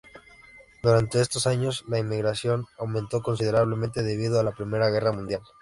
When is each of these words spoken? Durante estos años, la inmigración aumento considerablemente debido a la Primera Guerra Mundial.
Durante 0.81 1.21
estos 1.21 1.45
años, 1.45 1.85
la 1.87 1.99
inmigración 1.99 2.65
aumento 2.79 3.21
considerablemente 3.21 4.01
debido 4.01 4.39
a 4.39 4.43
la 4.43 4.51
Primera 4.55 4.89
Guerra 4.89 5.11
Mundial. 5.11 5.41